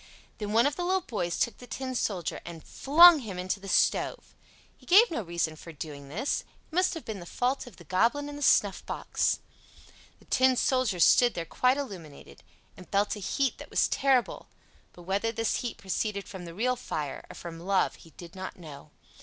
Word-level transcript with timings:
Then 0.39 0.51
one 0.51 0.65
of 0.65 0.75
the 0.77 0.83
little 0.83 1.01
boys 1.01 1.37
took 1.37 1.59
the 1.59 1.67
Tin 1.67 1.93
Soldier 1.93 2.41
and 2.43 2.63
flung 2.65 3.19
him 3.19 3.37
into 3.37 3.59
the 3.59 3.67
stove. 3.67 4.33
He 4.75 4.87
gave 4.87 5.11
no 5.11 5.21
reason 5.21 5.55
for 5.55 5.71
doing 5.71 6.09
this. 6.09 6.41
It 6.41 6.73
must 6.73 6.95
have 6.95 7.05
been 7.05 7.19
the 7.19 7.25
fault 7.27 7.67
of 7.67 7.75
the 7.75 7.83
Goblin 7.83 8.27
in 8.27 8.35
the 8.35 8.41
snuffbox. 8.41 9.41
The 10.17 10.25
Tin 10.25 10.55
Soldier 10.55 10.99
stood 10.99 11.35
there 11.35 11.45
quite 11.45 11.77
illuminated, 11.77 12.41
and 12.75 12.89
felt 12.89 13.15
a 13.15 13.19
heat 13.19 13.59
that 13.59 13.69
was 13.69 13.87
terrible; 13.87 14.47
but 14.91 15.03
whether 15.03 15.31
this 15.31 15.57
heat 15.57 15.77
proceeded 15.77 16.27
from 16.27 16.45
the 16.45 16.55
real 16.55 16.75
fire 16.75 17.23
or 17.29 17.35
from 17.35 17.59
love 17.59 17.93
he 17.97 18.09
did 18.17 18.35
not 18.35 18.57
know. 18.57 18.89